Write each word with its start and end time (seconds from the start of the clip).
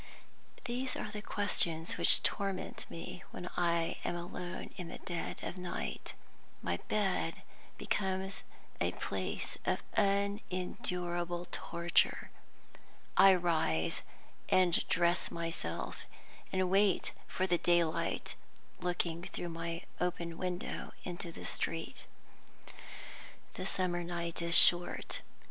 These 0.65 0.95
are 0.95 1.11
the 1.11 1.21
questions 1.21 1.95
which 1.95 2.23
torment 2.23 2.87
me 2.89 3.21
when 3.29 3.47
I 3.55 3.97
am 4.03 4.15
alone 4.15 4.73
in 4.75 4.87
the 4.87 4.97
dead 4.97 5.37
of 5.43 5.59
night. 5.59 6.15
My 6.63 6.77
bed 6.87 7.43
becomes 7.77 8.41
a 8.79 8.93
place 8.93 9.59
of 9.63 9.83
unendurable 9.95 11.45
torture. 11.51 12.31
I 13.15 13.35
rise 13.35 14.01
and 14.49 14.83
dress 14.89 15.29
myself, 15.29 16.05
and 16.51 16.71
wait 16.71 17.13
for 17.27 17.45
the 17.45 17.59
daylight, 17.59 18.33
looking 18.79 19.25
through 19.25 19.49
my 19.49 19.83
open 19.99 20.35
window 20.39 20.93
into 21.03 21.31
the 21.31 21.45
street. 21.45 22.07
The 23.53 23.67
summer 23.67 24.03
night 24.03 24.41
is 24.41 24.57
short. 24.57 25.21